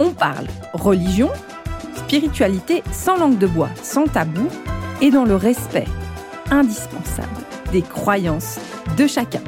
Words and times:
on 0.00 0.12
parle 0.12 0.46
religion, 0.72 1.28
spiritualité 1.94 2.82
sans 2.90 3.18
langue 3.18 3.38
de 3.38 3.46
bois, 3.46 3.68
sans 3.82 4.06
tabou 4.06 4.48
et 5.02 5.10
dans 5.10 5.24
le 5.24 5.36
respect 5.36 5.86
indispensable 6.50 7.28
des 7.70 7.82
croyances 7.82 8.58
de 8.96 9.06
chacun. 9.06 9.42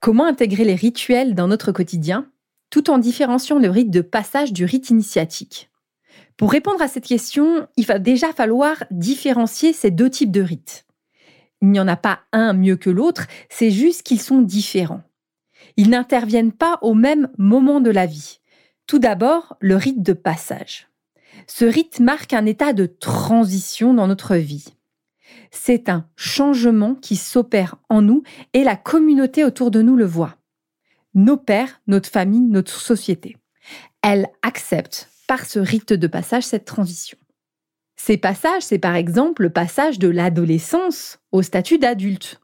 Comment 0.00 0.26
intégrer 0.26 0.64
les 0.64 0.76
rituels 0.76 1.34
dans 1.34 1.48
notre 1.48 1.72
quotidien 1.72 2.30
tout 2.70 2.90
en 2.90 2.98
différenciant 2.98 3.58
le 3.58 3.68
rite 3.68 3.90
de 3.90 4.00
passage 4.00 4.52
du 4.52 4.64
rite 4.64 4.90
initiatique? 4.90 5.70
Pour 6.36 6.52
répondre 6.52 6.82
à 6.82 6.88
cette 6.88 7.06
question, 7.06 7.66
il 7.76 7.84
va 7.84 7.98
déjà 7.98 8.32
falloir 8.32 8.84
différencier 8.92 9.72
ces 9.72 9.90
deux 9.90 10.08
types 10.08 10.30
de 10.30 10.42
rites. 10.42 10.86
Il 11.62 11.70
n'y 11.70 11.80
en 11.80 11.88
a 11.88 11.96
pas 11.96 12.20
un 12.32 12.52
mieux 12.52 12.76
que 12.76 12.90
l'autre, 12.90 13.26
c'est 13.48 13.70
juste 13.70 14.02
qu'ils 14.04 14.20
sont 14.20 14.42
différents. 14.42 15.02
Ils 15.76 15.90
n'interviennent 15.90 16.52
pas 16.52 16.78
au 16.82 16.94
même 16.94 17.28
moment 17.38 17.80
de 17.80 17.90
la 17.90 18.06
vie. 18.06 18.40
Tout 18.86 18.98
d'abord, 18.98 19.56
le 19.60 19.76
rite 19.76 20.02
de 20.02 20.12
passage. 20.12 20.88
Ce 21.46 21.64
rite 21.64 22.00
marque 22.00 22.32
un 22.32 22.46
état 22.46 22.72
de 22.72 22.86
transition 22.86 23.92
dans 23.92 24.06
notre 24.06 24.36
vie. 24.36 24.66
C'est 25.50 25.88
un 25.88 26.08
changement 26.16 26.94
qui 26.94 27.16
s'opère 27.16 27.76
en 27.88 28.02
nous 28.02 28.22
et 28.52 28.64
la 28.64 28.76
communauté 28.76 29.44
autour 29.44 29.70
de 29.70 29.82
nous 29.82 29.96
le 29.96 30.06
voit. 30.06 30.36
Nos 31.14 31.36
pères, 31.36 31.80
notre 31.86 32.08
famille, 32.08 32.40
notre 32.40 32.80
société. 32.80 33.36
Elle 34.02 34.28
accepte 34.42 35.10
par 35.26 35.44
ce 35.44 35.58
rite 35.58 35.92
de 35.92 36.06
passage 36.06 36.44
cette 36.44 36.64
transition. 36.64 37.18
Ces 37.96 38.16
passages, 38.18 38.62
c'est 38.62 38.78
par 38.78 38.94
exemple 38.94 39.42
le 39.42 39.50
passage 39.50 39.98
de 39.98 40.08
l'adolescence 40.08 41.18
au 41.32 41.42
statut 41.42 41.78
d'adulte 41.78 42.40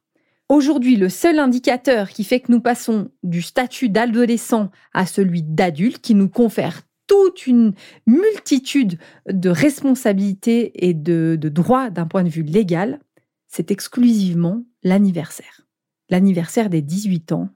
Aujourd'hui, 0.48 0.96
le 0.96 1.08
seul 1.08 1.38
indicateur 1.38 2.10
qui 2.10 2.24
fait 2.24 2.40
que 2.40 2.52
nous 2.52 2.60
passons 2.60 3.10
du 3.22 3.42
statut 3.42 3.88
d'adolescent 3.88 4.70
à 4.92 5.06
celui 5.06 5.42
d'adulte, 5.42 6.00
qui 6.00 6.14
nous 6.14 6.28
confère 6.28 6.82
toute 7.06 7.46
une 7.46 7.74
multitude 8.06 8.98
de 9.28 9.50
responsabilités 9.50 10.86
et 10.86 10.94
de, 10.94 11.36
droits 11.42 11.90
d'un 11.90 12.06
point 12.06 12.22
de 12.22 12.28
vue 12.28 12.42
légal, 12.42 13.00
c'est 13.48 13.70
exclusivement 13.70 14.64
l'anniversaire. 14.82 15.66
L'anniversaire 16.10 16.70
des 16.70 16.82
18 16.82 17.32
ans 17.32 17.48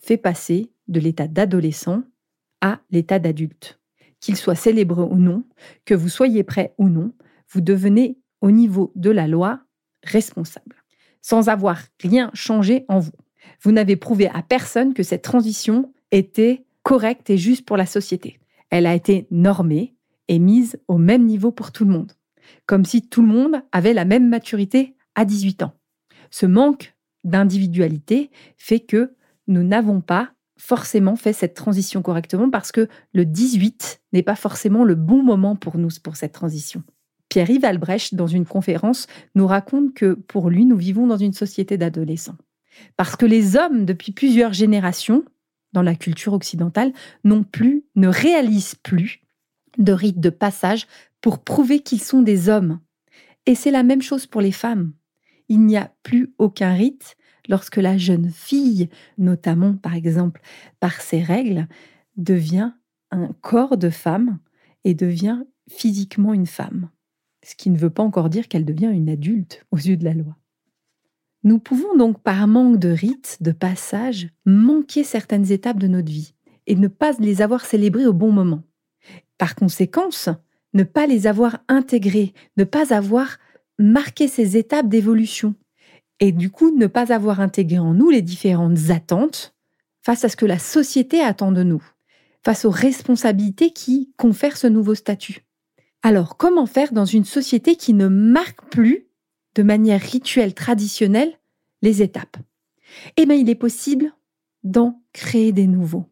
fait 0.00 0.16
passer 0.16 0.72
de 0.88 1.00
l'état 1.00 1.28
d'adolescent 1.28 2.02
à 2.60 2.80
l'état 2.90 3.18
d'adulte. 3.18 3.80
Qu'il 4.20 4.36
soit 4.36 4.54
célébré 4.54 5.02
ou 5.02 5.16
non, 5.16 5.44
que 5.84 5.94
vous 5.94 6.08
soyez 6.08 6.44
prêt 6.44 6.74
ou 6.78 6.88
non, 6.88 7.12
vous 7.50 7.60
devenez 7.60 8.18
au 8.40 8.50
niveau 8.50 8.92
de 8.94 9.10
la 9.10 9.26
loi 9.26 9.60
responsable 10.04 10.81
sans 11.22 11.48
avoir 11.48 11.80
rien 12.00 12.30
changé 12.34 12.84
en 12.88 12.98
vous. 12.98 13.12
Vous 13.62 13.72
n'avez 13.72 13.96
prouvé 13.96 14.28
à 14.28 14.42
personne 14.42 14.92
que 14.92 15.02
cette 15.02 15.22
transition 15.22 15.92
était 16.10 16.64
correcte 16.82 17.30
et 17.30 17.38
juste 17.38 17.64
pour 17.64 17.76
la 17.76 17.86
société. 17.86 18.38
Elle 18.70 18.86
a 18.86 18.94
été 18.94 19.26
normée 19.30 19.94
et 20.28 20.38
mise 20.38 20.78
au 20.88 20.98
même 20.98 21.24
niveau 21.24 21.52
pour 21.52 21.72
tout 21.72 21.84
le 21.84 21.90
monde, 21.90 22.12
comme 22.66 22.84
si 22.84 23.08
tout 23.08 23.22
le 23.22 23.28
monde 23.28 23.62
avait 23.72 23.94
la 23.94 24.04
même 24.04 24.28
maturité 24.28 24.96
à 25.14 25.24
18 25.24 25.62
ans. 25.62 25.74
Ce 26.30 26.46
manque 26.46 26.94
d'individualité 27.24 28.30
fait 28.56 28.80
que 28.80 29.14
nous 29.46 29.62
n'avons 29.62 30.00
pas 30.00 30.32
forcément 30.56 31.16
fait 31.16 31.32
cette 31.32 31.54
transition 31.54 32.02
correctement 32.02 32.48
parce 32.50 32.72
que 32.72 32.88
le 33.12 33.24
18 33.24 34.00
n'est 34.12 34.22
pas 34.22 34.36
forcément 34.36 34.84
le 34.84 34.94
bon 34.94 35.22
moment 35.22 35.56
pour 35.56 35.76
nous 35.76 35.88
pour 36.02 36.16
cette 36.16 36.32
transition. 36.32 36.82
Pierre-Yves 37.32 37.64
Albrecht, 37.64 38.14
dans 38.14 38.26
une 38.26 38.44
conférence, 38.44 39.06
nous 39.34 39.46
raconte 39.46 39.94
que 39.94 40.12
pour 40.12 40.50
lui, 40.50 40.66
nous 40.66 40.76
vivons 40.76 41.06
dans 41.06 41.16
une 41.16 41.32
société 41.32 41.78
d'adolescents. 41.78 42.36
Parce 42.98 43.16
que 43.16 43.24
les 43.24 43.56
hommes, 43.56 43.86
depuis 43.86 44.12
plusieurs 44.12 44.52
générations, 44.52 45.24
dans 45.72 45.80
la 45.80 45.94
culture 45.94 46.34
occidentale, 46.34 46.92
non 47.24 47.42
plus, 47.42 47.84
ne 47.96 48.06
réalisent 48.06 48.74
plus 48.74 49.22
de 49.78 49.94
rites 49.94 50.20
de 50.20 50.28
passage 50.28 50.86
pour 51.22 51.38
prouver 51.38 51.80
qu'ils 51.80 52.02
sont 52.02 52.20
des 52.20 52.50
hommes. 52.50 52.80
Et 53.46 53.54
c'est 53.54 53.70
la 53.70 53.82
même 53.82 54.02
chose 54.02 54.26
pour 54.26 54.42
les 54.42 54.52
femmes. 54.52 54.92
Il 55.48 55.64
n'y 55.64 55.78
a 55.78 55.90
plus 56.02 56.34
aucun 56.36 56.74
rite 56.74 57.16
lorsque 57.48 57.78
la 57.78 57.96
jeune 57.96 58.28
fille, 58.30 58.90
notamment 59.16 59.72
par 59.72 59.94
exemple 59.94 60.42
par 60.80 61.00
ses 61.00 61.22
règles, 61.22 61.66
devient 62.18 62.72
un 63.10 63.30
corps 63.40 63.78
de 63.78 63.88
femme 63.88 64.38
et 64.84 64.92
devient 64.92 65.44
physiquement 65.66 66.34
une 66.34 66.46
femme 66.46 66.90
ce 67.42 67.54
qui 67.54 67.70
ne 67.70 67.78
veut 67.78 67.90
pas 67.90 68.02
encore 68.02 68.30
dire 68.30 68.48
qu'elle 68.48 68.64
devient 68.64 68.90
une 68.92 69.08
adulte 69.08 69.64
aux 69.70 69.76
yeux 69.76 69.96
de 69.96 70.04
la 70.04 70.14
loi. 70.14 70.36
Nous 71.44 71.58
pouvons 71.58 71.96
donc, 71.96 72.20
par 72.22 72.46
manque 72.46 72.78
de 72.78 72.88
rites, 72.88 73.38
de 73.40 73.50
passage, 73.50 74.28
manquer 74.46 75.02
certaines 75.02 75.50
étapes 75.50 75.78
de 75.78 75.88
notre 75.88 76.10
vie 76.10 76.34
et 76.66 76.76
ne 76.76 76.88
pas 76.88 77.12
les 77.18 77.42
avoir 77.42 77.64
célébrées 77.64 78.06
au 78.06 78.12
bon 78.12 78.30
moment. 78.30 78.62
Par 79.38 79.56
conséquence, 79.56 80.28
ne 80.72 80.84
pas 80.84 81.06
les 81.06 81.26
avoir 81.26 81.58
intégrées, 81.68 82.32
ne 82.56 82.64
pas 82.64 82.94
avoir 82.94 83.38
marqué 83.78 84.28
ces 84.28 84.56
étapes 84.56 84.88
d'évolution 84.88 85.54
et 86.20 86.30
du 86.30 86.50
coup 86.50 86.70
ne 86.70 86.86
pas 86.86 87.12
avoir 87.12 87.40
intégré 87.40 87.80
en 87.80 87.94
nous 87.94 88.10
les 88.10 88.22
différentes 88.22 88.90
attentes 88.90 89.54
face 90.02 90.24
à 90.24 90.28
ce 90.28 90.36
que 90.36 90.46
la 90.46 90.58
société 90.58 91.20
attend 91.20 91.50
de 91.50 91.64
nous, 91.64 91.82
face 92.44 92.64
aux 92.64 92.70
responsabilités 92.70 93.72
qui 93.72 94.12
confèrent 94.16 94.56
ce 94.56 94.68
nouveau 94.68 94.94
statut. 94.94 95.44
Alors, 96.04 96.36
comment 96.36 96.66
faire 96.66 96.92
dans 96.92 97.04
une 97.04 97.24
société 97.24 97.76
qui 97.76 97.94
ne 97.94 98.08
marque 98.08 98.64
plus 98.70 99.06
de 99.54 99.62
manière 99.62 100.00
rituelle 100.00 100.52
traditionnelle 100.52 101.32
les 101.80 102.02
étapes? 102.02 102.38
Eh 103.16 103.24
bien, 103.24 103.36
il 103.36 103.48
est 103.48 103.54
possible 103.54 104.12
d'en 104.64 105.00
créer 105.12 105.52
des 105.52 105.68
nouveaux. 105.68 106.06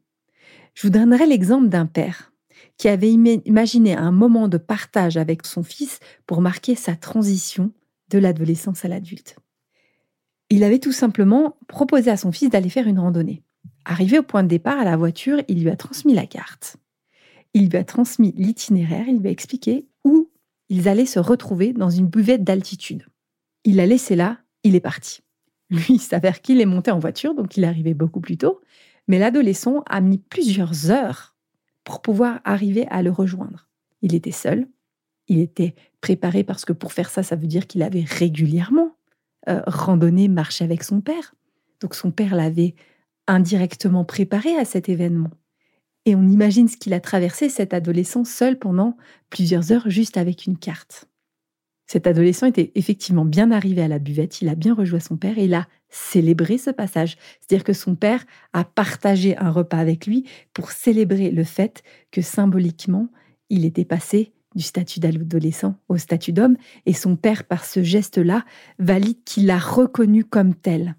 Je 0.74 0.86
vous 0.86 0.92
donnerai 0.92 1.26
l'exemple 1.26 1.68
d'un 1.68 1.86
père 1.86 2.32
qui 2.76 2.88
avait 2.88 3.12
imaginé 3.12 3.96
un 3.96 4.12
moment 4.12 4.46
de 4.46 4.58
partage 4.58 5.16
avec 5.16 5.44
son 5.44 5.64
fils 5.64 5.98
pour 6.26 6.40
marquer 6.40 6.76
sa 6.76 6.94
transition 6.94 7.72
de 8.10 8.18
l'adolescence 8.18 8.84
à 8.84 8.88
l'adulte. 8.88 9.36
Il 10.50 10.62
avait 10.64 10.78
tout 10.78 10.92
simplement 10.92 11.56
proposé 11.68 12.10
à 12.10 12.16
son 12.16 12.32
fils 12.32 12.48
d'aller 12.48 12.70
faire 12.70 12.86
une 12.86 12.98
randonnée. 12.98 13.42
Arrivé 13.84 14.18
au 14.18 14.22
point 14.22 14.42
de 14.42 14.48
départ 14.48 14.78
à 14.78 14.84
la 14.84 14.96
voiture, 14.96 15.40
il 15.48 15.62
lui 15.62 15.70
a 15.70 15.76
transmis 15.76 16.14
la 16.14 16.26
carte 16.26 16.76
il 17.54 17.68
lui 17.68 17.78
a 17.78 17.84
transmis 17.84 18.32
l'itinéraire, 18.36 19.08
il 19.08 19.18
lui 19.18 19.28
a 19.28 19.32
expliqué 19.32 19.86
où 20.04 20.30
ils 20.68 20.88
allaient 20.88 21.06
se 21.06 21.18
retrouver 21.18 21.72
dans 21.72 21.90
une 21.90 22.06
buvette 22.06 22.44
d'altitude. 22.44 23.06
Il 23.64 23.76
l'a 23.76 23.86
laissé 23.86 24.16
là, 24.16 24.38
il 24.62 24.74
est 24.74 24.80
parti. 24.80 25.20
Lui, 25.70 25.94
il 25.94 26.00
s'avère 26.00 26.40
qu'il 26.40 26.60
est 26.60 26.66
monté 26.66 26.90
en 26.90 26.98
voiture, 26.98 27.34
donc 27.34 27.56
il 27.56 27.64
est 27.64 27.68
arrivé 27.68 27.94
beaucoup 27.94 28.20
plus 28.20 28.36
tôt, 28.36 28.60
mais 29.08 29.18
l'adolescent 29.18 29.82
a 29.88 30.00
mis 30.00 30.18
plusieurs 30.18 30.90
heures 30.90 31.34
pour 31.84 32.02
pouvoir 32.02 32.40
arriver 32.44 32.86
à 32.88 33.02
le 33.02 33.10
rejoindre. 33.10 33.68
Il 34.02 34.14
était 34.14 34.30
seul, 34.30 34.68
il 35.28 35.40
était 35.40 35.74
préparé 36.00 36.44
parce 36.44 36.64
que 36.64 36.72
pour 36.72 36.92
faire 36.92 37.10
ça, 37.10 37.22
ça 37.22 37.36
veut 37.36 37.46
dire 37.46 37.66
qu'il 37.66 37.82
avait 37.82 38.04
régulièrement 38.04 38.96
euh, 39.48 39.62
randonné, 39.66 40.28
marché 40.28 40.64
avec 40.64 40.82
son 40.82 41.00
père. 41.00 41.34
Donc 41.80 41.94
son 41.94 42.10
père 42.10 42.34
l'avait 42.34 42.74
indirectement 43.26 44.04
préparé 44.04 44.56
à 44.56 44.64
cet 44.64 44.88
événement. 44.88 45.30
Et 46.06 46.14
on 46.14 46.26
imagine 46.26 46.68
ce 46.68 46.76
qu'il 46.76 46.94
a 46.94 47.00
traversé, 47.00 47.48
cet 47.48 47.74
adolescent 47.74 48.24
seul 48.24 48.58
pendant 48.58 48.96
plusieurs 49.28 49.72
heures 49.72 49.88
juste 49.90 50.16
avec 50.16 50.46
une 50.46 50.56
carte. 50.56 51.06
Cet 51.86 52.06
adolescent 52.06 52.46
était 52.46 52.70
effectivement 52.76 53.24
bien 53.24 53.50
arrivé 53.50 53.82
à 53.82 53.88
la 53.88 53.98
buvette, 53.98 54.40
il 54.42 54.48
a 54.48 54.54
bien 54.54 54.74
rejoint 54.74 55.00
son 55.00 55.16
père 55.16 55.38
et 55.38 55.46
il 55.46 55.54
a 55.54 55.66
célébré 55.88 56.56
ce 56.56 56.70
passage. 56.70 57.18
C'est-à-dire 57.40 57.64
que 57.64 57.72
son 57.72 57.96
père 57.96 58.24
a 58.52 58.62
partagé 58.62 59.36
un 59.38 59.50
repas 59.50 59.78
avec 59.78 60.06
lui 60.06 60.24
pour 60.54 60.70
célébrer 60.70 61.32
le 61.32 61.42
fait 61.42 61.82
que 62.12 62.22
symboliquement, 62.22 63.08
il 63.48 63.64
était 63.64 63.84
passé 63.84 64.32
du 64.54 64.62
statut 64.62 65.00
d'adolescent 65.00 65.74
au 65.88 65.96
statut 65.96 66.32
d'homme 66.32 66.56
et 66.86 66.92
son 66.92 67.16
père, 67.16 67.42
par 67.42 67.64
ce 67.64 67.82
geste-là, 67.82 68.44
valide 68.78 69.24
qu'il 69.24 69.46
l'a 69.46 69.58
reconnu 69.58 70.24
comme 70.24 70.54
tel. 70.54 70.94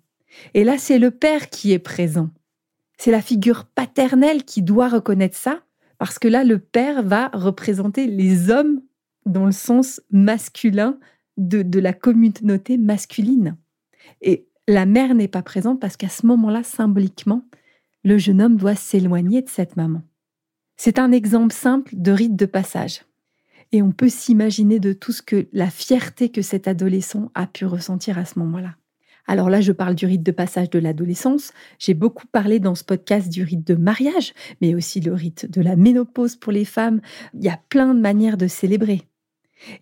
Et 0.54 0.66
là, 0.66 0.78
c'est 0.78 1.00
le 1.00 1.12
père 1.12 1.50
qui 1.50 1.72
est 1.72 1.80
présent. 1.80 2.32
C'est 3.04 3.10
la 3.10 3.24
figure 3.24 3.66
paternelle 3.66 4.44
qui 4.44 4.62
doit 4.62 4.88
reconnaître 4.88 5.36
ça, 5.36 5.64
parce 5.98 6.20
que 6.20 6.28
là, 6.28 6.44
le 6.44 6.60
père 6.60 7.02
va 7.02 7.30
représenter 7.34 8.06
les 8.06 8.52
hommes 8.52 8.80
dans 9.26 9.48
le 9.48 9.52
sens 9.52 10.02
masculin 10.12 11.00
de, 11.36 11.64
de 11.64 11.80
la 11.80 11.94
communauté 11.94 12.78
masculine. 12.78 13.58
Et 14.22 14.46
la 14.68 14.86
mère 14.86 15.16
n'est 15.16 15.28
pas 15.28 15.42
présente 15.42 15.82
parce 15.82 15.98
qu'à 15.98 16.10
ce 16.10 16.28
moment-là, 16.28 16.62
symboliquement, 16.62 17.44
le 18.04 18.20
jeune 18.20 18.40
homme 18.40 18.58
doit 18.58 18.76
s'éloigner 18.76 19.42
de 19.42 19.50
cette 19.50 19.78
maman. 19.78 20.04
C'est 20.78 21.00
un 21.00 21.12
exemple 21.12 21.56
simple 21.56 21.96
de 21.96 22.12
rite 22.12 22.36
de 22.36 22.46
passage. 22.46 23.02
Et 23.72 23.82
on 23.82 23.92
peut 23.92 24.10
s'imaginer 24.10 24.80
de 24.80 24.94
tout 24.94 25.12
ce 25.12 25.24
que 25.24 25.48
la 25.54 25.72
fierté 25.72 26.30
que 26.30 26.44
cet 26.44 26.68
adolescent 26.68 27.32
a 27.34 27.48
pu 27.48 27.66
ressentir 27.66 28.20
à 28.20 28.26
ce 28.26 28.38
moment-là. 28.38 28.76
Alors 29.32 29.50
là, 29.50 29.62
je 29.62 29.72
parle 29.72 29.96
du 29.96 30.06
rite 30.06 30.24
de 30.24 30.32
passage 30.34 30.70
de 30.70 30.78
l'adolescence. 30.78 31.54
J'ai 31.80 31.94
beaucoup 31.94 32.28
parlé 32.28 32.60
dans 32.60 32.76
ce 32.76 32.84
podcast 32.84 33.30
du 33.30 33.44
rite 33.44 33.66
de 33.66 33.76
mariage, 33.76 34.34
mais 34.60 34.76
aussi 34.76 35.00
le 35.00 35.14
rite 35.14 35.50
de 35.50 35.62
la 35.62 35.78
ménopause 35.78 36.36
pour 36.36 36.52
les 36.52 36.66
femmes. 36.66 37.00
Il 37.34 37.42
y 37.42 37.48
a 37.48 37.58
plein 37.70 37.94
de 37.94 38.02
manières 38.02 38.36
de 38.36 38.48
célébrer. 38.48 39.04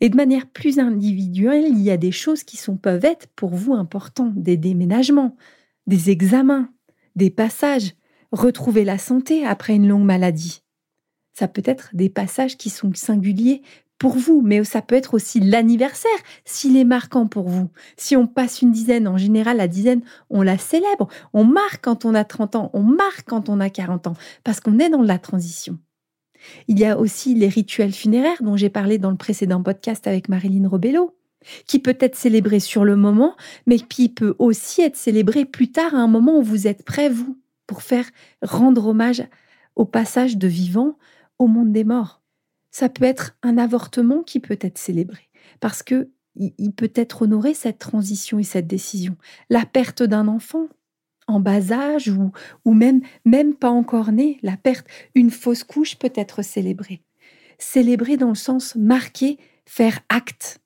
Et 0.02 0.10
de 0.10 0.16
manière 0.16 0.46
plus 0.46 0.78
individuelle, 0.78 1.66
il 1.68 1.82
y 1.82 1.90
a 1.90 1.98
des 1.98 2.12
choses 2.12 2.44
qui 2.44 2.58
sont, 2.58 2.78
peuvent 2.78 3.04
être 3.04 3.26
pour 3.36 3.56
vous 3.56 3.74
importantes, 3.74 4.36
des 4.36 4.56
déménagements, 4.56 5.36
des 5.88 6.12
examens, 6.12 6.70
des 7.16 7.32
passages, 7.32 7.96
retrouver 8.32 8.84
la 8.84 9.00
santé 9.00 9.48
après 9.48 9.74
une 9.74 9.88
longue 9.88 10.06
maladie. 10.06 10.62
Ça 11.34 11.48
peut 11.48 11.64
être 11.66 11.90
des 11.94 12.10
passages 12.10 12.56
qui 12.56 12.70
sont 12.70 12.94
singuliers 12.94 13.64
pour 14.00 14.18
vous, 14.18 14.42
mais 14.42 14.64
ça 14.64 14.82
peut 14.82 14.96
être 14.96 15.14
aussi 15.14 15.42
l'anniversaire, 15.42 16.10
s'il 16.46 16.78
est 16.78 16.86
marquant 16.86 17.28
pour 17.28 17.50
vous. 17.50 17.70
Si 17.98 18.16
on 18.16 18.26
passe 18.26 18.62
une 18.62 18.72
dizaine, 18.72 19.08
en 19.08 19.18
général, 19.18 19.58
la 19.58 19.68
dizaine, 19.68 20.02
on 20.30 20.42
la 20.42 20.58
célèbre. 20.58 21.10
On 21.34 21.44
marque 21.44 21.84
quand 21.84 22.06
on 22.06 22.16
a 22.16 22.24
30 22.24 22.56
ans, 22.56 22.70
on 22.74 22.82
marque 22.82 23.28
quand 23.28 23.50
on 23.50 23.60
a 23.60 23.70
40 23.70 24.08
ans, 24.08 24.14
parce 24.44 24.62
qu'on 24.62 24.80
est 24.80 24.90
dans 24.90 25.02
la 25.02 25.20
transition. 25.20 25.78
Il 26.70 26.80
y 26.80 26.86
a 26.86 26.98
aussi 26.98 27.36
les 27.36 27.50
rituels 27.50 27.92
funéraires 27.92 28.42
dont 28.42 28.56
j'ai 28.56 28.70
parlé 28.70 28.98
dans 28.98 29.12
le 29.12 29.18
précédent 29.18 29.62
podcast 29.62 30.08
avec 30.08 30.30
Marilyn 30.30 30.70
Robello, 30.70 31.18
qui 31.68 31.80
peut 31.80 31.98
être 32.00 32.16
célébré 32.16 32.62
sur 32.62 32.86
le 32.86 32.96
moment, 32.96 33.36
mais 33.68 33.80
qui 33.80 34.08
peut 34.08 34.36
aussi 34.40 34.82
être 34.82 34.96
célébré 34.96 35.44
plus 35.44 35.72
tard 35.72 35.94
à 35.94 36.00
un 36.00 36.08
moment 36.08 36.38
où 36.40 36.44
vous 36.44 36.68
êtes 36.68 36.84
prêt, 36.84 37.10
vous, 37.10 37.38
pour 37.68 37.82
faire 37.82 38.06
rendre 38.42 38.88
hommage 38.88 39.24
au 39.76 39.84
passage 39.84 40.38
de 40.38 40.48
vivant 40.48 40.98
au 41.38 41.48
monde 41.48 41.74
des 41.74 41.84
morts 41.84 42.20
ça 42.72 42.90
peut 42.90 43.06
être 43.06 43.38
un 43.44 43.58
avortement 43.58 44.24
qui 44.24 44.40
peut 44.40 44.60
être 44.62 44.78
célébré 44.78 45.30
parce 45.60 45.84
que 45.84 46.10
il 46.36 46.72
peut 46.72 46.92
être 46.96 47.24
honoré 47.24 47.54
cette 47.54 47.80
transition 47.80 48.40
et 48.40 48.44
cette 48.44 48.68
décision. 48.68 49.18
La 49.50 49.66
perte 49.66 50.04
d'un 50.04 50.28
enfant 50.28 50.68
en 51.28 51.40
bas 51.40 51.72
âge 51.72 52.08
ou, 52.10 52.32
ou 52.66 52.74
même, 52.74 53.02
même 53.26 53.54
pas 53.54 53.70
encore 53.70 54.12
né, 54.12 54.40
la 54.42 54.58
perte, 54.58 54.88
une 55.16 55.32
fausse 55.32 55.64
couche 55.64 55.96
peut 55.96 56.14
être 56.16 56.42
célébrée. 56.42 57.02
Célébrée 57.58 58.18
dans 58.18 58.30
le 58.30 58.36
sens 58.36 58.76
marquer, 58.76 59.38
faire 59.66 60.00
acte. 60.10 60.60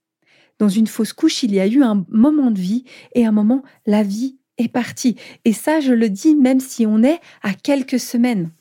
Dans 0.59 0.69
une 0.69 0.87
fausse 0.87 1.13
couche, 1.13 1.43
il 1.43 1.53
y 1.53 1.59
a 1.59 1.67
eu 1.67 1.83
un 1.83 2.05
moment 2.07 2.51
de 2.51 2.59
vie 2.59 2.85
et 3.15 3.25
un 3.25 3.31
moment, 3.31 3.63
la 3.85 4.03
vie 4.03 4.37
est 4.57 4.69
partie. 4.69 5.17
Et 5.43 5.53
ça, 5.53 5.79
je 5.79 5.91
le 5.91 6.09
dis 6.09 6.35
même 6.35 6.59
si 6.59 6.85
on 6.85 7.03
est 7.03 7.19
à 7.41 7.53
quelques 7.53 7.99
semaines. 7.99 8.51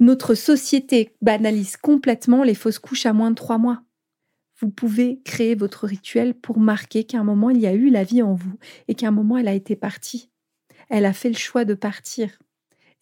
Notre 0.00 0.34
société 0.34 1.16
banalise 1.22 1.76
complètement 1.76 2.44
les 2.44 2.54
fausses 2.54 2.78
couches 2.78 3.06
à 3.06 3.12
moins 3.12 3.30
de 3.30 3.34
trois 3.34 3.58
mois. 3.58 3.82
Vous 4.60 4.70
pouvez 4.70 5.20
créer 5.24 5.56
votre 5.56 5.86
rituel 5.86 6.34
pour 6.34 6.60
marquer 6.60 7.02
qu'à 7.02 7.18
un 7.18 7.24
moment 7.24 7.50
il 7.50 7.60
y 7.60 7.66
a 7.66 7.74
eu 7.74 7.90
la 7.90 8.04
vie 8.04 8.22
en 8.22 8.34
vous 8.34 8.54
et 8.86 8.94
qu'à 8.94 9.08
un 9.08 9.12
moment 9.12 9.38
elle 9.38 9.48
a 9.48 9.54
été 9.54 9.74
partie. 9.74 10.30
Elle 10.88 11.04
a 11.04 11.12
fait 11.12 11.30
le 11.30 11.36
choix 11.36 11.64
de 11.64 11.74
partir. 11.74 12.38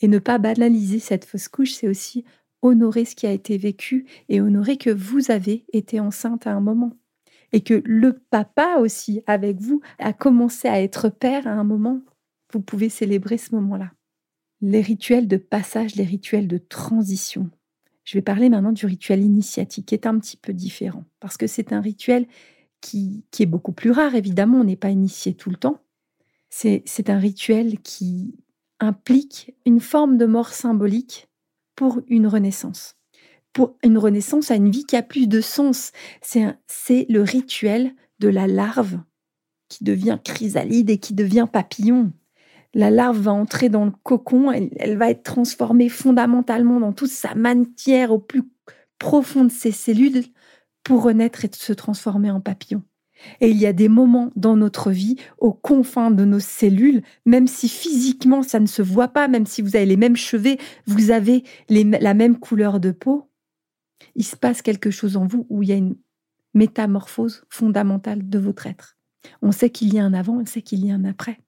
Et 0.00 0.08
ne 0.08 0.18
pas 0.18 0.38
banaliser 0.38 0.98
cette 0.98 1.26
fausse 1.26 1.48
couche, 1.48 1.72
c'est 1.72 1.88
aussi 1.88 2.24
honorer 2.62 3.04
ce 3.04 3.14
qui 3.14 3.26
a 3.26 3.32
été 3.32 3.58
vécu 3.58 4.06
et 4.30 4.40
honorer 4.40 4.78
que 4.78 4.90
vous 4.90 5.30
avez 5.30 5.64
été 5.72 6.00
enceinte 6.00 6.46
à 6.46 6.52
un 6.52 6.60
moment. 6.60 6.92
Et 7.52 7.60
que 7.60 7.82
le 7.84 8.18
papa 8.30 8.76
aussi, 8.80 9.22
avec 9.26 9.60
vous, 9.60 9.80
a 9.98 10.12
commencé 10.12 10.66
à 10.68 10.82
être 10.82 11.08
père 11.08 11.46
à 11.46 11.52
un 11.52 11.64
moment. 11.64 12.02
Vous 12.52 12.60
pouvez 12.60 12.88
célébrer 12.88 13.38
ce 13.38 13.54
moment-là 13.54 13.92
les 14.60 14.80
rituels 14.80 15.28
de 15.28 15.36
passage, 15.36 15.96
les 15.96 16.04
rituels 16.04 16.48
de 16.48 16.58
transition. 16.58 17.50
Je 18.04 18.16
vais 18.16 18.22
parler 18.22 18.48
maintenant 18.48 18.72
du 18.72 18.86
rituel 18.86 19.22
initiatique, 19.22 19.86
qui 19.86 19.94
est 19.94 20.06
un 20.06 20.18
petit 20.18 20.36
peu 20.36 20.52
différent, 20.52 21.04
parce 21.20 21.36
que 21.36 21.46
c'est 21.46 21.72
un 21.72 21.80
rituel 21.80 22.26
qui, 22.80 23.24
qui, 23.30 23.42
est 23.42 23.46
beaucoup 23.46 23.72
plus 23.72 23.90
rare, 23.90 24.14
évidemment, 24.14 24.60
on 24.60 24.64
n'est 24.64 24.76
pas 24.76 24.90
initié 24.90 25.34
tout 25.34 25.50
le 25.50 25.56
temps. 25.56 25.82
C'est 26.48 27.10
un 27.10 27.18
rituel 27.18 27.80
qui 27.80 28.34
implique 28.80 29.54
une 29.66 29.80
forme 29.80 30.16
de 30.16 30.26
mort 30.26 30.50
symbolique 30.50 31.28
pour 31.74 32.00
une 32.08 32.26
renaissance. 32.26 32.96
Pour 33.52 33.76
une 33.82 33.98
renaissance 33.98 34.50
à 34.50 34.54
une 34.54 34.70
vie 34.70 34.84
qui 34.84 34.96
a 34.96 35.02
plus 35.02 35.28
de 35.28 35.40
sens. 35.40 35.92
C'est 36.22 37.06
le 37.08 37.22
rituel 37.22 37.94
de 38.20 38.28
la 38.28 38.46
larve 38.46 39.00
qui 39.68 39.84
devient 39.84 40.18
chrysalide 40.22 40.90
et 40.90 40.98
qui 40.98 41.14
devient 41.14 41.48
papillon 41.50 42.12
la 42.76 42.90
larve 42.90 43.18
va 43.18 43.32
entrer 43.32 43.70
dans 43.70 43.86
le 43.86 43.90
cocon, 44.02 44.52
elle, 44.52 44.98
va 44.98 45.10
être 45.10 45.22
transformée 45.22 45.88
fondamentalement 45.88 46.78
dans 46.78 46.92
toute 46.92 47.10
sa 47.10 47.34
matière 47.34 48.12
au 48.12 48.18
plus 48.18 48.42
profond 48.98 49.44
de 49.44 49.50
ses 49.50 49.72
cellules 49.72 50.22
pour 50.84 51.02
renaître 51.02 51.46
et 51.46 51.50
se 51.50 51.72
transformer 51.72 52.30
en 52.30 52.42
papillon. 52.42 52.82
Et 53.40 53.48
il 53.48 53.56
y 53.56 53.64
a 53.64 53.72
des 53.72 53.88
moments 53.88 54.30
dans 54.36 54.56
notre 54.56 54.90
vie, 54.90 55.16
aux 55.38 55.54
confins 55.54 56.10
de 56.10 56.26
nos 56.26 56.38
cellules, 56.38 57.02
même 57.24 57.46
si 57.46 57.70
physiquement 57.70 58.42
ça 58.42 58.60
ne 58.60 58.66
se 58.66 58.82
voit 58.82 59.08
pas, 59.08 59.26
même 59.26 59.46
si 59.46 59.62
vous 59.62 59.74
avez 59.74 59.86
les 59.86 59.96
mêmes 59.96 60.14
cheveux, 60.14 60.58
vous 60.84 61.10
avez 61.10 61.44
la 61.70 62.12
même 62.12 62.38
couleur 62.38 62.78
de 62.78 62.90
peau, 62.90 63.30
il 64.16 64.24
se 64.24 64.36
passe 64.36 64.60
quelque 64.60 64.90
chose 64.90 65.16
en 65.16 65.26
vous 65.26 65.46
où 65.48 65.62
il 65.62 65.70
y 65.70 65.72
a 65.72 65.76
une 65.76 65.96
métamorphose 66.52 67.42
fondamentale 67.48 68.28
de 68.28 68.38
votre 68.38 68.66
être. 68.66 68.98
On 69.40 69.50
sait 69.50 69.70
qu'il 69.70 69.94
y 69.94 69.98
a 69.98 70.04
un 70.04 70.12
avant, 70.12 70.42
on 70.42 70.44
sait 70.44 70.60
qu'il 70.60 70.84
y 70.84 70.90
a 70.90 70.94
un 70.94 71.04
après 71.04 71.38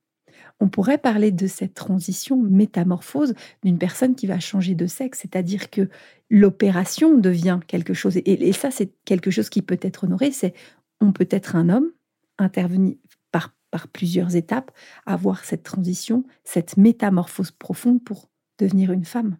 on 0.61 0.69
pourrait 0.69 0.99
parler 0.99 1.31
de 1.31 1.47
cette 1.47 1.75
transition 1.75 2.37
métamorphose 2.37 3.35
d'une 3.65 3.79
personne 3.79 4.15
qui 4.15 4.27
va 4.27 4.41
changer 4.41 4.75
de 4.75 4.87
sexe, 4.87 5.21
c'est-à-dire 5.23 5.71
que 5.71 5.89
l'opération 6.31 7.17
devient 7.17 7.61
quelque 7.67 7.95
chose, 7.95 8.17
et, 8.25 8.53
ça 8.53 8.71
c'est 8.71 8.93
quelque 9.05 9.31
chose 9.31 9.51
qui 9.51 9.63
peut 9.63 9.79
être 9.83 10.05
honoré, 10.05 10.33
c'est 10.33 10.55
on 11.01 11.13
peut 11.13 11.29
être 11.31 11.55
un 11.55 11.69
homme, 11.69 11.91
intervenir 12.39 12.97
par, 13.31 13.55
par 13.71 13.89
plusieurs 13.89 14.35
étapes, 14.37 14.73
avoir 15.07 15.45
cette 15.45 15.63
transition, 15.63 16.25
cette 16.45 16.77
métamorphose 16.77 17.53
profonde 17.53 18.03
pour 18.03 18.29
devenir 18.59 18.93
une 18.93 19.05
femme. 19.05 19.37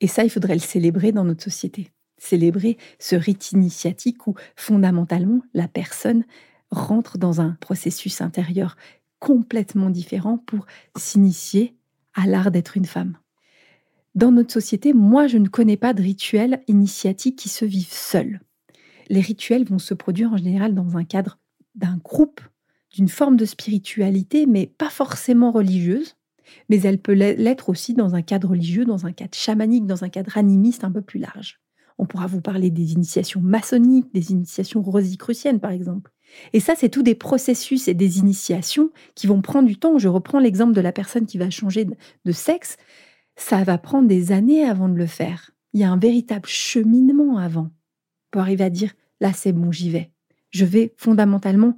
Et 0.00 0.08
ça, 0.08 0.24
il 0.24 0.30
faudrait 0.30 0.54
le 0.54 0.60
célébrer 0.60 1.12
dans 1.12 1.24
notre 1.24 1.44
société. 1.44 1.92
Célébrer 2.18 2.76
ce 2.98 3.14
rite 3.14 3.52
initiatique 3.52 4.26
où 4.26 4.34
fondamentalement 4.56 5.42
la 5.54 5.68
personne 5.68 6.24
rentre 6.70 7.18
dans 7.18 7.40
un 7.40 7.56
processus 7.60 8.20
intérieur 8.20 8.76
complètement 9.22 9.88
différent 9.88 10.36
pour 10.36 10.66
s'initier 10.96 11.76
à 12.12 12.26
l'art 12.26 12.50
d'être 12.50 12.76
une 12.76 12.86
femme. 12.86 13.16
Dans 14.16 14.32
notre 14.32 14.52
société, 14.52 14.92
moi, 14.92 15.28
je 15.28 15.38
ne 15.38 15.46
connais 15.46 15.76
pas 15.76 15.94
de 15.94 16.02
rituels 16.02 16.60
initiatiques 16.66 17.38
qui 17.38 17.48
se 17.48 17.64
vivent 17.64 17.92
seuls. 17.92 18.40
Les 19.08 19.20
rituels 19.20 19.64
vont 19.64 19.78
se 19.78 19.94
produire 19.94 20.32
en 20.32 20.36
général 20.36 20.74
dans 20.74 20.96
un 20.96 21.04
cadre 21.04 21.38
d'un 21.76 21.98
groupe, 21.98 22.40
d'une 22.92 23.08
forme 23.08 23.36
de 23.36 23.44
spiritualité, 23.44 24.46
mais 24.46 24.66
pas 24.66 24.90
forcément 24.90 25.52
religieuse, 25.52 26.16
mais 26.68 26.80
elle 26.80 27.00
peut 27.00 27.12
l'être 27.12 27.68
aussi 27.68 27.94
dans 27.94 28.16
un 28.16 28.22
cadre 28.22 28.50
religieux, 28.50 28.84
dans 28.84 29.06
un 29.06 29.12
cadre 29.12 29.36
chamanique, 29.36 29.86
dans 29.86 30.02
un 30.02 30.08
cadre 30.08 30.36
animiste 30.36 30.82
un 30.82 30.90
peu 30.90 31.00
plus 31.00 31.20
large. 31.20 31.60
On 31.96 32.06
pourra 32.06 32.26
vous 32.26 32.40
parler 32.40 32.70
des 32.70 32.92
initiations 32.92 33.40
maçonniques, 33.40 34.12
des 34.12 34.32
initiations 34.32 34.82
rosicruciennes, 34.82 35.60
par 35.60 35.70
exemple. 35.70 36.11
Et 36.52 36.60
ça, 36.60 36.74
c'est 36.76 36.88
tout 36.88 37.02
des 37.02 37.14
processus 37.14 37.88
et 37.88 37.94
des 37.94 38.18
initiations 38.18 38.90
qui 39.14 39.26
vont 39.26 39.42
prendre 39.42 39.68
du 39.68 39.76
temps. 39.76 39.98
Je 39.98 40.08
reprends 40.08 40.38
l'exemple 40.38 40.72
de 40.72 40.80
la 40.80 40.92
personne 40.92 41.26
qui 41.26 41.38
va 41.38 41.50
changer 41.50 41.84
de 41.84 42.32
sexe. 42.32 42.76
Ça 43.36 43.64
va 43.64 43.78
prendre 43.78 44.08
des 44.08 44.32
années 44.32 44.64
avant 44.64 44.88
de 44.88 44.96
le 44.96 45.06
faire. 45.06 45.50
Il 45.72 45.80
y 45.80 45.84
a 45.84 45.90
un 45.90 45.98
véritable 45.98 46.48
cheminement 46.48 47.38
avant 47.38 47.70
pour 48.30 48.42
arriver 48.42 48.64
à 48.64 48.70
dire, 48.70 48.92
là, 49.20 49.32
c'est 49.32 49.52
bon, 49.52 49.72
j'y 49.72 49.90
vais. 49.90 50.10
Je 50.50 50.64
vais 50.64 50.94
fondamentalement 50.96 51.76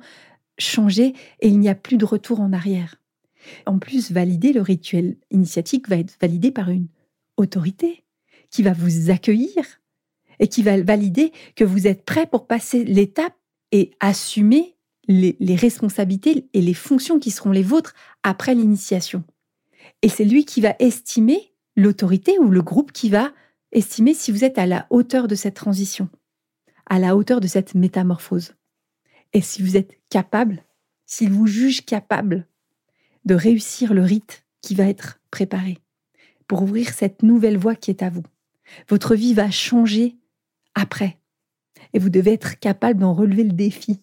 changer 0.59 1.15
et 1.41 1.49
il 1.49 1.59
n'y 1.59 1.69
a 1.69 1.75
plus 1.75 1.97
de 1.97 2.05
retour 2.05 2.41
en 2.41 2.53
arrière. 2.53 2.97
En 3.67 3.79
plus, 3.79 4.11
valider 4.11 4.53
le 4.53 4.63
rituel 4.63 5.17
initiatique 5.31 5.89
va 5.89 5.97
être 5.97 6.17
validé 6.21 6.51
par 6.51 6.71
une 6.71 6.89
autorité 7.37 8.05
qui 8.51 8.63
va 8.63 8.73
vous 8.73 9.11
accueillir 9.11 9.81
et 10.41 10.49
qui 10.49 10.63
va 10.63 10.81
valider 10.81 11.33
que 11.55 11.65
vous 11.65 11.87
êtes 11.87 12.05
prêt 12.05 12.27
pour 12.27 12.47
passer 12.47 12.85
l'étape 12.85 13.35
et 13.75 13.91
assumer 13.99 14.77
les, 15.09 15.57
responsabilités 15.57 16.49
et 16.55 16.61
les 16.61 16.75
fonctions 16.75 17.19
qui 17.19 17.33
seront 17.33 17.51
les 17.51 17.65
vôtres 17.65 17.93
après 18.23 18.55
l'initiation. 18.55 19.25
Et 20.01 20.09
c'est 20.09 20.25
lui 20.25 20.45
qui 20.45 20.61
va 20.61 20.77
estimer 20.79 21.53
l'autorité 21.75 22.39
ou 22.39 22.51
le 22.51 22.63
groupe 22.63 22.93
qui 22.93 23.11
va 23.11 23.33
estimer 23.73 24.15
si 24.15 24.31
vous 24.31 24.45
êtes 24.45 24.59
à 24.59 24.67
la 24.67 24.87
hauteur 24.91 25.27
de 25.27 25.35
cette 25.35 25.57
transition, 25.57 26.09
à 26.87 27.01
la 27.01 27.17
hauteur 27.17 27.41
de 27.41 27.49
cette 27.49 27.75
métamorphose. 27.75 28.55
Et 29.33 29.41
si 29.41 29.61
vous 29.61 29.77
êtes 29.77 29.99
capable, 30.09 30.65
s'il 31.05 31.33
vous 31.33 31.49
juge 31.49 31.85
capable 31.85 32.47
de 33.25 33.35
réussir 33.35 33.93
le 33.93 34.03
rite 34.03 34.47
qui 34.63 34.77
va 34.77 34.85
être 34.85 35.19
préparé 35.33 35.79
pour 36.47 36.63
ouvrir 36.63 36.91
cette 36.91 37.25
nouvelle 37.25 37.59
voie 37.59 37.75
qui 37.75 37.91
est 37.91 38.05
à 38.05 38.11
vous. 38.11 38.23
Votre 38.89 39.17
vie 39.17 39.35
va 39.35 39.51
changer 39.51 40.17
après 40.77 41.19
et 41.95 41.99
vous 41.99 42.11
devez 42.11 42.33
être 42.33 42.59
capable 42.59 43.01
d'en 43.01 43.15
relever 43.15 43.45
le 43.45 43.53
défi, 43.53 44.01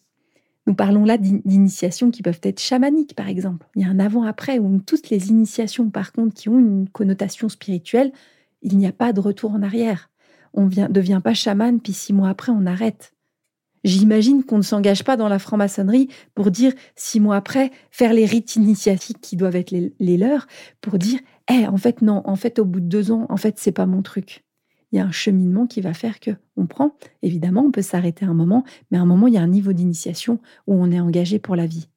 Nous 0.68 0.76
parlons 0.76 1.06
là 1.06 1.18
d'initiations 1.18 2.12
qui 2.12 2.22
peuvent 2.22 2.40
être 2.44 2.60
chamaniques, 2.60 3.16
par 3.16 3.28
exemple. 3.28 3.68
Il 3.76 3.82
y 3.82 3.86
a 3.86 3.90
un 3.90 4.00
avant-après 4.00 4.60
où 4.60 4.80
toutes 4.80 5.10
les 5.10 5.30
initiations, 5.30 5.90
par 5.90 6.14
contre, 6.14 6.36
qui 6.36 6.50
ont 6.50 6.60
une 6.60 6.88
connotation 6.88 7.50
spirituelle, 7.50 8.12
il 8.62 8.78
n'y 8.78 8.86
a 8.86 8.92
pas 8.92 9.12
de 9.12 9.20
retour 9.20 9.52
en 9.52 9.64
arrière. 9.64 10.12
On 10.54 10.68
ne 10.68 10.88
devient 10.88 11.20
pas 11.24 11.34
chaman, 11.34 11.80
puis 11.80 11.94
six 11.94 12.14
mois 12.14 12.30
après, 12.30 12.52
on 12.52 12.68
arrête. 12.68 13.14
J'imagine 13.84 14.44
qu'on 14.44 14.58
ne 14.58 14.62
s'engage 14.62 15.04
pas 15.04 15.18
dans 15.18 15.28
la 15.28 15.40
franc-maçonnerie 15.40 16.10
pour 16.36 16.52
dire, 16.52 16.74
six 16.96 17.20
mois 17.20 17.36
après, 17.36 17.72
faire 17.90 18.14
les 18.14 18.26
rites 18.26 18.56
initiatiques 18.56 19.20
qui 19.20 19.36
doivent 19.36 19.56
être 19.56 19.72
les, 19.72 20.18
leurs, 20.18 20.46
pour 20.80 21.00
dire, 21.00 21.20
eh, 21.50 21.66
en 21.68 21.78
fait, 21.78 22.04
non, 22.04 22.22
en 22.26 22.36
fait, 22.36 22.60
au 22.60 22.66
bout 22.66 22.80
de 22.80 22.86
deux 22.86 23.12
ans, 23.12 23.26
en 23.30 23.38
fait, 23.38 23.58
c'est 23.58 23.72
pas 23.72 23.88
mon 23.88 24.04
truc. 24.04 24.44
Il 24.92 24.98
y 24.98 25.00
a 25.00 25.06
un 25.06 25.12
cheminement 25.12 25.68
qui 25.68 25.82
va 25.82 25.94
faire 25.94 26.20
que 26.20 26.32
on 26.58 26.66
prend. 26.66 26.96
Évidemment, 27.22 27.62
on 27.62 27.72
peut 27.72 27.82
s'arrêter 27.82 28.26
un 28.26 28.34
moment, 28.34 28.64
mais 28.90 28.98
à 28.98 29.02
un 29.02 29.06
moment, 29.06 29.28
il 29.28 29.34
y 29.34 29.38
a 29.38 29.42
un 29.42 29.48
niveau 29.48 29.74
d'initiation 29.74 30.40
où 30.68 30.76
on 30.76 30.92
est 30.92 31.00
engagé 31.00 31.40
pour 31.40 31.56
la 31.56 31.66
vie. 31.66 31.88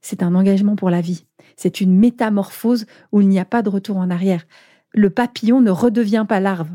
C'est 0.00 0.22
un 0.22 0.34
engagement 0.34 0.76
pour 0.76 0.90
la 0.90 1.00
vie. 1.00 1.26
C'est 1.56 1.80
une 1.80 1.96
métamorphose 1.96 2.86
où 3.12 3.20
il 3.20 3.28
n'y 3.28 3.38
a 3.38 3.44
pas 3.44 3.62
de 3.62 3.68
retour 3.68 3.96
en 3.96 4.10
arrière. 4.10 4.46
Le 4.92 5.10
papillon 5.10 5.60
ne 5.60 5.70
redevient 5.70 6.26
pas 6.28 6.40
larve. 6.40 6.70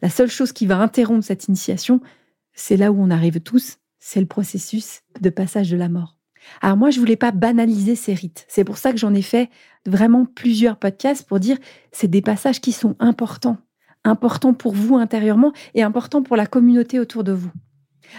La 0.00 0.10
seule 0.10 0.30
chose 0.30 0.52
qui 0.52 0.66
va 0.66 0.78
interrompre 0.78 1.24
cette 1.24 1.48
initiation, 1.48 2.00
c'est 2.54 2.76
là 2.76 2.92
où 2.92 3.02
on 3.02 3.10
arrive 3.10 3.40
tous, 3.40 3.78
c'est 3.98 4.20
le 4.20 4.26
processus 4.26 5.02
de 5.20 5.30
passage 5.30 5.70
de 5.70 5.76
la 5.76 5.88
mort. 5.88 6.18
Alors 6.60 6.76
moi, 6.76 6.90
je 6.90 6.98
voulais 6.98 7.16
pas 7.16 7.30
banaliser 7.30 7.94
ces 7.94 8.14
rites. 8.14 8.44
C'est 8.48 8.64
pour 8.64 8.78
ça 8.78 8.92
que 8.92 8.98
j'en 8.98 9.14
ai 9.14 9.22
fait 9.22 9.48
vraiment 9.86 10.24
plusieurs 10.24 10.76
podcasts 10.76 11.26
pour 11.26 11.40
dire 11.40 11.58
c'est 11.92 12.08
des 12.08 12.22
passages 12.22 12.60
qui 12.60 12.72
sont 12.72 12.96
importants, 12.98 13.58
importants 14.04 14.54
pour 14.54 14.72
vous 14.72 14.96
intérieurement 14.96 15.52
et 15.74 15.82
importants 15.82 16.22
pour 16.22 16.36
la 16.36 16.46
communauté 16.46 16.98
autour 16.98 17.24
de 17.24 17.32
vous. 17.32 17.50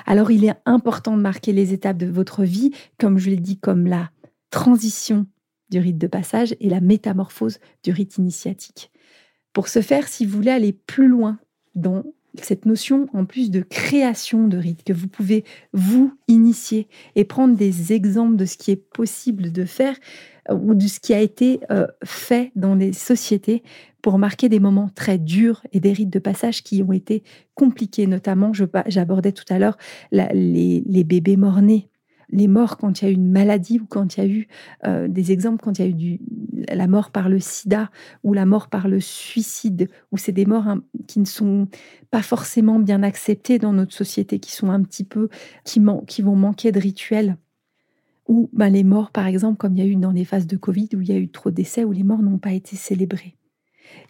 Alors 0.06 0.32
il 0.32 0.46
est 0.46 0.56
important 0.66 1.16
de 1.16 1.22
marquer 1.22 1.54
les 1.54 1.74
étapes 1.74 1.98
de 1.98 2.08
votre 2.08 2.44
vie, 2.44 2.72
comme 3.00 3.18
je 3.18 3.30
l'ai 3.30 3.38
dit, 3.38 3.58
comme 3.58 3.88
la 3.88 4.10
transition 4.50 5.28
du 5.70 5.80
rite 5.80 5.98
de 5.98 6.08
passage 6.08 6.56
et 6.60 6.70
la 6.70 6.82
métamorphose 6.82 7.60
du 7.84 7.92
rite 7.92 8.18
initiatique. 8.18 8.92
Pour 9.54 9.68
ce 9.68 9.82
faire, 9.82 10.08
si 10.08 10.26
vous 10.26 10.38
voulez 10.38 10.52
aller 10.52 10.74
plus 10.74 11.08
loin 11.08 11.40
dans 11.76 12.04
cette 12.42 12.66
notion 12.66 13.08
en 13.14 13.26
plus 13.26 13.52
de 13.52 13.62
création 13.62 14.48
de 14.48 14.58
rites, 14.58 14.84
que 14.84 14.94
vous 14.94 15.08
pouvez 15.08 15.44
vous 15.74 16.14
initier 16.28 16.88
et 17.16 17.26
prendre 17.26 17.56
des 17.56 17.94
exemples 17.94 18.36
de 18.36 18.46
ce 18.46 18.58
qui 18.58 18.72
est 18.72 18.76
possible 18.76 19.52
de 19.52 19.66
faire 19.66 19.96
euh, 20.50 20.56
ou 20.56 20.74
de 20.74 20.88
ce 20.88 21.00
qui 21.00 21.14
a 21.14 21.20
été 21.20 21.60
euh, 21.70 21.88
fait 22.04 22.52
dans 22.56 22.76
les 22.76 22.94
sociétés 22.94 23.64
pour 24.04 24.20
marquer 24.20 24.50
des 24.50 24.60
moments 24.60 24.90
très 24.94 25.18
durs 25.18 25.66
et 25.72 25.80
des 25.80 25.94
rites 25.94 26.12
de 26.12 26.20
passage 26.20 26.62
qui 26.62 26.84
ont 26.84 26.92
été 26.92 27.24
compliqués, 27.56 28.06
notamment, 28.06 28.52
j'abordais 28.54 29.32
tout 29.32 29.46
à 29.50 29.58
l'heure 29.58 29.78
les, 30.12 31.04
bébés 31.06 31.38
morts-nés 31.38 31.90
les 32.30 32.48
morts 32.48 32.78
quand 32.78 33.02
il 33.02 33.06
y 33.06 33.08
a 33.08 33.12
eu 33.12 33.14
une 33.16 33.32
maladie 33.32 33.80
ou 33.80 33.86
quand 33.86 34.18
il 34.18 34.20
y 34.20 34.24
a 34.24 34.28
eu 34.28 34.48
euh, 34.86 35.08
des 35.08 35.32
exemples, 35.32 35.64
quand 35.64 35.78
il 35.78 35.86
y 35.86 35.88
a 35.88 35.92
eu 35.92 36.20
la 36.74 36.88
mort 36.88 37.12
par 37.12 37.30
le 37.30 37.40
sida 37.40 37.92
ou 38.24 38.34
la 38.34 38.46
mort 38.46 38.70
par 38.70 38.88
le 38.88 39.00
suicide, 39.00 39.88
où 40.12 40.18
c'est 40.18 40.32
des 40.32 40.48
morts 40.48 40.68
hein, 40.68 40.84
qui 41.08 41.20
ne 41.20 41.26
sont 41.26 41.68
pas 42.10 42.24
forcément 42.24 42.80
bien 42.80 43.04
acceptées 43.04 43.60
dans 43.60 43.72
notre 43.72 43.94
société, 43.94 44.40
qui 44.40 44.52
sont 44.52 44.70
un 44.70 44.82
petit 44.82 45.04
peu, 45.04 45.30
qui, 45.64 45.80
vont 45.80 46.36
manquer 46.36 46.72
de 46.72 46.80
rituels. 46.80 47.38
Ou 48.28 48.50
ben, 48.52 48.70
les 48.70 48.84
morts, 48.84 49.12
par 49.12 49.28
exemple, 49.28 49.58
comme 49.58 49.78
il 49.78 49.84
y 49.84 49.88
a 49.88 49.90
eu 49.90 49.96
dans 49.96 50.12
les 50.12 50.26
phases 50.26 50.48
de 50.48 50.58
Covid, 50.58 50.90
où 50.96 51.02
il 51.02 51.10
y 51.10 51.14
a 51.14 51.18
eu 51.18 51.30
trop 51.30 51.52
de 51.52 51.56
décès, 51.56 51.84
où 51.84 51.92
les 51.92 52.04
morts 52.04 52.24
n'ont 52.24 52.40
pas 52.40 52.54
été 52.54 52.76
célébrés. 52.76 53.38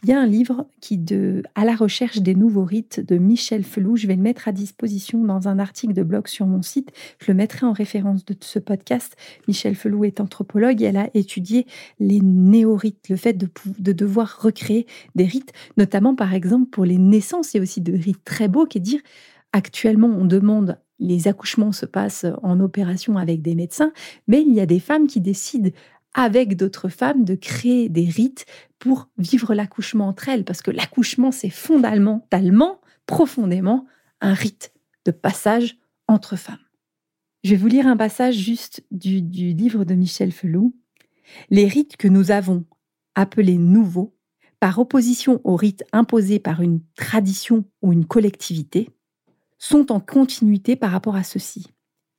Il 0.04 0.10
y 0.10 0.12
a 0.12 0.20
un 0.20 0.26
livre 0.26 0.68
qui 0.82 0.98
de 0.98 1.44
À 1.56 1.66
la 1.66 1.76
recherche 1.76 2.20
des 2.20 2.36
nouveaux 2.36 2.66
rites 2.66 3.00
de 3.00 3.18
Michel 3.18 3.64
Felou. 3.64 3.96
Je 3.96 4.08
vais 4.08 4.16
le 4.16 4.22
mettre 4.22 4.48
à 4.48 4.52
disposition 4.52 5.24
dans 5.24 5.48
un 5.48 5.60
article 5.60 5.94
de 5.94 6.04
blog 6.04 6.28
sur 6.28 6.46
mon 6.46 6.62
site. 6.62 6.92
Je 7.20 7.32
le 7.32 7.36
mettrai 7.36 7.66
en 7.66 7.74
référence 7.74 8.26
de 8.26 8.36
ce 8.40 8.60
podcast. 8.60 9.16
Michel 9.48 9.76
Felou 9.76 10.04
est 10.04 10.20
anthropologue 10.20 10.82
et 10.82 10.86
elle 10.86 10.98
a 10.98 11.10
étudié 11.14 11.66
les 12.00 12.20
néorites, 12.20 13.10
le 13.10 13.16
fait 13.16 13.34
de, 13.34 13.48
de 13.80 13.92
devoir 13.92 14.42
recréer 14.42 14.88
des 15.16 15.26
rites, 15.26 15.54
notamment 15.78 16.16
par 16.16 16.34
exemple 16.34 16.70
pour 16.70 16.86
les 16.86 16.98
naissances. 16.98 17.54
Il 17.54 17.62
aussi 17.62 17.82
de 17.82 17.94
rites 17.94 18.24
très 18.26 18.48
beaux 18.48 18.66
qui 18.66 18.80
est 18.80 18.82
dire 18.82 19.02
actuellement 19.54 20.08
on 20.08 20.26
demande 20.26 20.78
les 21.00 21.28
accouchements 21.28 21.72
se 21.72 21.86
passent 21.86 22.26
en 22.44 22.60
opération 22.60 23.18
avec 23.18 23.42
des 23.42 23.56
médecins, 23.56 23.92
mais 24.28 24.42
il 24.42 24.54
y 24.54 24.62
a 24.62 24.66
des 24.66 24.80
femmes 24.80 25.08
qui 25.08 25.22
décident 25.22 25.70
avec 26.14 26.56
d'autres 26.56 26.90
femmes 26.90 27.26
de 27.26 27.36
créer 27.36 27.90
des 27.90 28.06
rites 28.06 28.46
pour 28.80 29.10
vivre 29.18 29.54
l'accouchement 29.54 30.08
entre 30.08 30.30
elles, 30.30 30.46
parce 30.46 30.62
que 30.62 30.72
l'accouchement, 30.72 31.32
c'est 31.32 31.50
fondamentalement, 31.50 32.82
profondément, 33.06 33.86
un 34.22 34.34
rite 34.34 34.74
de 35.06 35.12
passage 35.12 35.78
entre 36.08 36.36
femmes. 36.36 36.58
Je 37.44 37.52
vais 37.52 37.56
vous 37.58 37.68
lire 37.68 37.88
un 37.88 37.98
passage 37.98 38.36
juste 38.36 38.84
du, 38.92 39.20
livre 39.20 39.84
de 39.84 39.96
Michel 39.96 40.32
Felou. 40.32 40.76
Les 41.50 41.68
rites 41.68 41.98
que 41.98 42.08
nous 42.08 42.32
avons 42.32 42.66
appelés 43.16 43.58
nouveaux, 43.58 44.16
par 44.60 44.80
opposition 44.80 45.42
aux 45.44 45.58
rites 45.58 45.84
imposés 45.92 46.40
par 46.40 46.62
une 46.62 46.80
tradition 46.96 47.66
ou 47.82 47.92
une 47.92 48.06
collectivité, 48.06 48.90
sont 49.58 49.92
en 49.92 50.00
continuité 50.00 50.76
par 50.76 50.92
rapport 50.92 51.16
à 51.16 51.24
ceux-ci. 51.24 51.68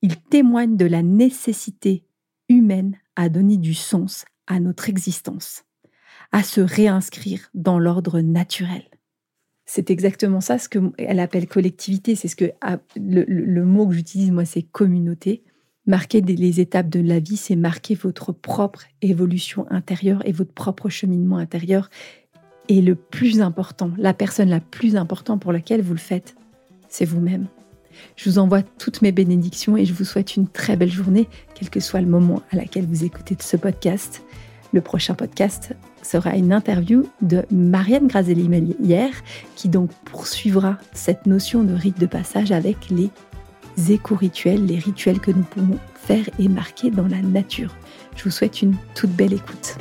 Ils 0.02 0.20
témoignent 0.20 0.76
de 0.76 0.84
la 0.84 1.02
nécessité 1.02 2.04
humaine 2.50 2.98
à 3.16 3.28
donner 3.28 3.56
du 3.56 3.75
sens 3.75 4.25
à 4.47 4.61
notre 4.61 4.88
existence, 4.88 5.64
à 6.33 6.42
se 6.42 6.61
réinscrire 6.61 7.49
dans 7.54 7.78
l'ordre 7.78 8.21
naturel. 8.21 8.83
C'est 9.66 9.90
exactement 9.90 10.40
ça 10.40 10.59
ce 10.59 10.68
qu'elle 10.68 11.21
appelle 11.21 11.49
collectivité, 11.49 12.16
c'est 12.16 12.28
ce 12.28 12.37
que 12.37 12.52
ah, 12.61 12.78
le, 12.97 13.64
mot 13.64 13.87
que 13.87 13.94
j'utilise 13.94 14.30
moi 14.30 14.44
c'est 14.44 14.62
communauté. 14.62 15.42
Marquer 15.87 16.23
les 16.23 16.61
étapes 16.61 16.88
de 16.88 17.00
la 17.00 17.18
vie, 17.18 17.37
c'est 17.37 17.56
marquer 17.56 17.94
votre 17.94 18.33
propre 18.33 18.85
évolution 19.02 19.66
intérieure 19.71 20.26
et 20.26 20.33
votre 20.33 20.52
propre 20.52 20.88
cheminement 20.88 21.37
intérieur. 21.37 21.90
Et 22.68 22.80
le 22.80 22.94
plus 22.94 23.42
important, 23.42 23.90
la 23.99 24.14
personne 24.14 24.49
la 24.49 24.61
plus 24.61 24.97
importante 24.97 25.42
pour 25.42 25.52
laquelle 25.52 25.83
vous 25.83 25.92
le 25.92 25.99
faites, 25.99 26.37
c'est 26.88 27.04
vous-même. 27.04 27.49
Je 28.16 28.30
vous 28.30 28.38
envoie 28.38 28.62
toutes 28.62 29.02
mes 29.02 29.12
bénédictions 29.12 29.76
et 29.76 29.84
je 29.84 29.92
vous 29.92 30.04
souhaite 30.04 30.36
une 30.36 30.48
très 30.48 30.76
belle 30.76 30.90
journée, 30.90 31.28
quel 31.54 31.70
que 31.70 31.80
soit 31.80 32.00
le 32.00 32.06
moment 32.06 32.42
à 32.50 32.56
laquelle 32.56 32.86
vous 32.86 33.04
écoutez 33.04 33.36
ce 33.40 33.56
podcast. 33.56 34.22
Le 34.72 34.80
prochain 34.80 35.14
podcast 35.14 35.74
sera 36.02 36.36
une 36.36 36.52
interview 36.52 37.04
de 37.22 37.44
Marianne 37.50 38.08
Grazelli-Mellière 38.08 39.14
qui 39.54 39.68
donc 39.68 39.90
poursuivra 40.04 40.78
cette 40.92 41.26
notion 41.26 41.62
de 41.62 41.74
rite 41.74 42.00
de 42.00 42.06
passage 42.06 42.50
avec 42.50 42.90
les 42.90 43.10
éco-rituels, 43.92 44.66
les 44.66 44.78
rituels 44.78 45.20
que 45.20 45.30
nous 45.30 45.44
pouvons 45.44 45.78
faire 45.94 46.28
et 46.38 46.48
marquer 46.48 46.90
dans 46.90 47.06
la 47.06 47.22
nature. 47.22 47.74
Je 48.16 48.24
vous 48.24 48.30
souhaite 48.30 48.62
une 48.62 48.74
toute 48.94 49.10
belle 49.10 49.32
écoute. 49.32 49.76